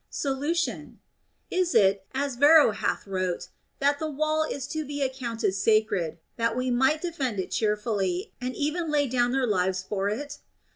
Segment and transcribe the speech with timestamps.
[0.09, 0.99] Solution.
[1.51, 6.57] Is it (as Varro hath wrote) that the wall is to be accounted sacred, that
[6.57, 10.39] they might defend it cheerfully and even lat down their lives for it?